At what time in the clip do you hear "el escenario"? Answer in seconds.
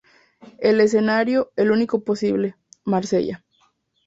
0.57-1.51